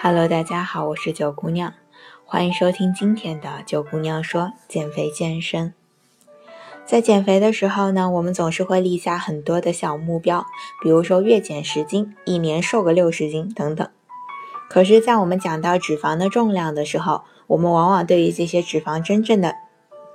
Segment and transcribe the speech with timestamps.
[0.00, 1.74] Hello，大家好，我是九姑娘，
[2.24, 5.74] 欢迎收听今天的九姑娘说减肥健身。
[6.86, 10.46] 在减肥的时候呢，我们总是会立下很多的小目标，
[10.82, 13.86] 比如说月减十斤、一年瘦个六十斤等等。
[14.70, 19.54] 可是，在我们讲到脂肪的重量的时候，我们往往对于这些脂肪真正的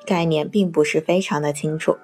[0.06, 1.98] 概念并不是非常的清楚。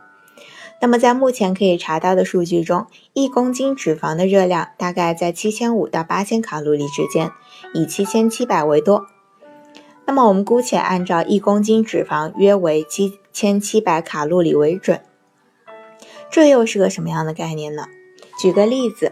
[0.81, 7.31] 那么，在目前可以查到的数据中，一公斤脂肪的热量大概在七千五到八千卡路里之间，
[7.73, 9.05] 以七千七百为多。
[10.05, 15.01] 那么，我们姑且按照一公斤脂肪约为七千七百卡路里为准。
[16.31, 17.85] 这又是个什么样的概念呢？
[18.39, 19.11] 举个例子，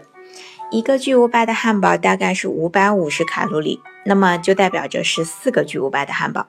[0.70, 6.46] 一个巨无霸的汉堡大概是五百五十卡路里，那么就代表着十四个巨无霸的汉堡。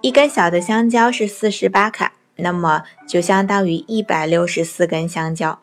[0.00, 2.12] 一根小的香蕉是四十八卡。
[2.36, 5.60] 那么就相当于一百六十四根香蕉。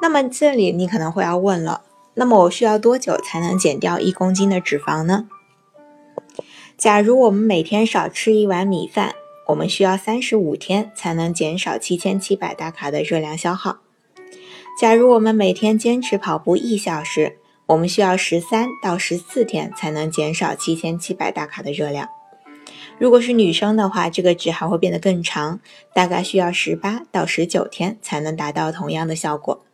[0.00, 1.82] 那么这里你可能会要问了，
[2.14, 5.28] 那么我需要多久才能减掉一公斤的脂肪呢？
[6.76, 9.14] 假如我们每天少吃一碗米饭，
[9.48, 13.78] 我们需要三十五天才能减少七千七百大卡的热量消耗。
[14.80, 22.08] 假如我们每天坚持跑步一小时，我们需要十三到十四天才能减少七千七百大卡的热量。
[23.02, 25.58] 如果是女生的话，这个值还会变得更长，
[25.92, 29.64] 大概需要十八到十九天才能达到同样的效果。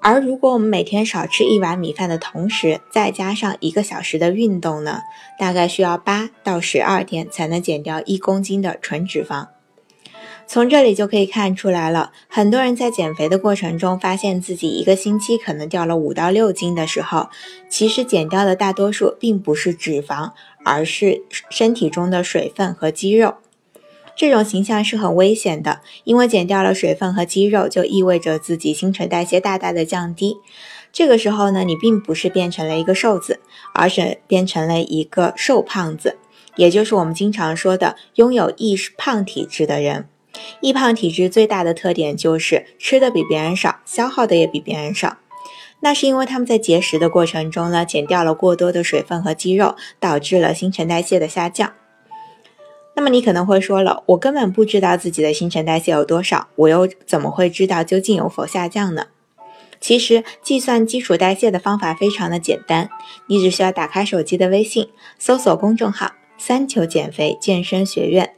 [0.00, 5.02] 而如果我们每天少吃一碗米饭的同时，再加上一个小时的运动呢，
[5.38, 9.48] 大概需要八到十二天才能减掉一公斤的纯脂肪。
[10.48, 17.28] 从这里就可以看出来了，很多人在减肥的过程中，发现自己一个星期可能掉了五到六斤的时候，
[17.68, 20.30] 其实减掉的大多数并不是脂肪，
[20.64, 23.34] 而是身体中的水分和肌肉。
[24.14, 30.38] 这种形象是很危险的，因为减掉了水分和肌肉，就意味着自己新陈代谢大大的降低。
[30.92, 33.40] 这个时候呢，你并不是变成了一个瘦子，
[33.74, 36.16] 而是变成了一个瘦胖子，
[36.54, 40.08] 也就是我们经常说的拥有易胖体质的人。
[40.60, 45.18] 易胖体质最大的特点就是吃的比别人少，消耗的也比别人少。
[45.80, 51.74] 那是因为他们在节食的过程中呢，减掉了过多的水分和肌肉，导致了新陈代谢的下降。
[52.94, 59.08] 那么你可能会说了，我根本不知道自己的新陈代谢有多少，我又怎么会知道究竟有否下降呢？
[59.78, 62.88] 其实计算基础代谢的方法非常的简单，
[63.26, 64.88] 你只需要打开手机的微信，
[65.18, 68.32] 搜索公众号“三九减肥健身学院”。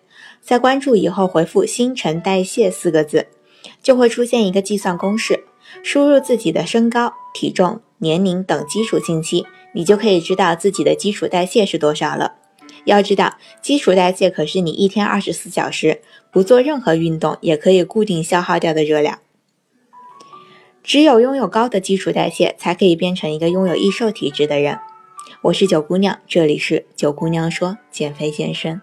[0.48, 3.26] 在关注以后回复“新陈代谢”四个字，
[3.82, 5.44] 就会出现一个计算公式。
[5.82, 9.44] 输入自己的身高、体重、年龄等基础信息，
[9.75, 12.37] 你就可以知道自己的基础代谢是多少了。
[12.87, 16.00] 要知道，基础代谢可是你一天二十四小时
[16.32, 19.19] 不做任何运动也可以固定消耗掉的热量。
[20.82, 24.78] 只有拥有高的基础代谢，才可以变成一个拥有易瘦体质的人。
[25.42, 28.81] 我是九姑娘，这里是九姑娘说减肥健身。